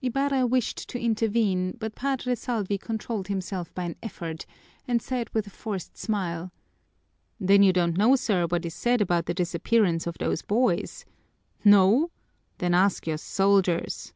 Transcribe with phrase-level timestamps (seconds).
[0.00, 4.46] Ibarra wished to intervene, but Padre Salvi controlled himself by an effort
[4.86, 6.52] and said with a forced smile,
[7.40, 11.04] "Then you don't know, sir, what is said about the disappearance of those boys?
[11.64, 12.12] No?
[12.58, 14.12] Then ask your soldiers!"